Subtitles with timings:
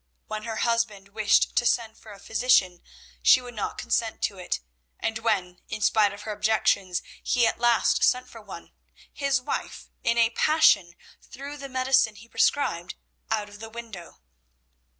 [0.25, 2.81] When her husband wished to send for a physician
[3.21, 4.59] she would not consent to it,
[4.99, 8.71] and when, in spite of her objections, he at last sent for one,
[9.13, 12.95] his wife in a passion threw the medicine he prescribed
[13.29, 14.21] out of the window.